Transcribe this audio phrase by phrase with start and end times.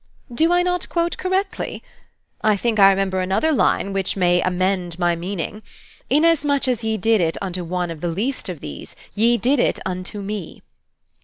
[0.33, 1.83] "Do I not quote correctly?
[2.43, 5.61] I think I remember another line, which may amend my meaning?
[6.09, 9.79] 'Inasmuch as ye did it unto one of the least of these, ye did it
[9.85, 10.63] unto me.'